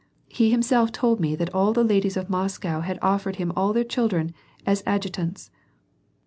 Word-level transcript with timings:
He 0.29 0.49
himself 0.49 0.91
told 0.91 1.19
me 1.19 1.35
that 1.35 1.53
all 1.53 1.73
the 1.73 1.83
ladies 1.83 2.17
of 2.17 2.27
Moscow 2.27 2.79
had 2.79 2.97
offered 3.03 3.35
him 3.35 3.53
all 3.55 3.71
their 3.71 3.83
children 3.83 4.33
as 4.65 4.81
adjutants." 4.87 5.51